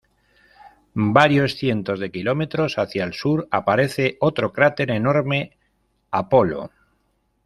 [0.95, 5.55] Varios cientos de kilómetros hacia el sur aparece otro cráter enorme,
[6.09, 6.71] Apolo.